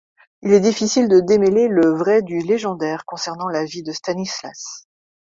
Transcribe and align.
Il 0.41 0.51
est 0.51 0.59
difficile 0.61 1.07
de 1.07 1.19
démêler 1.19 1.67
le 1.67 1.91
vrai 1.95 2.23
du 2.23 2.39
légendaire 2.39 3.05
concernant 3.05 3.49
la 3.49 3.65
vie 3.65 3.83
de 3.83 3.91
Stanislas. 3.91 4.87